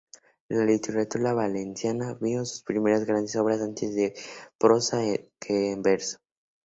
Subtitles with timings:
[0.53, 4.13] La literatura valenciana vio sus primeras grandes obras antes en
[4.67, 4.99] prosa
[5.45, 6.17] que en verso.